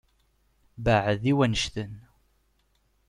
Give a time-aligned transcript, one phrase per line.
[0.83, 1.93] Beεεed i wannect-en.